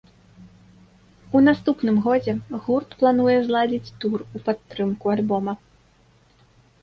У 1.39 1.41
наступным 1.47 1.97
годзе 2.05 2.33
гурт 2.63 2.89
плануе 3.03 3.37
зладзіць 3.49 3.93
тур 4.05 4.19
у 4.23 4.37
падтрымку 4.47 5.05
альбома. 5.17 5.53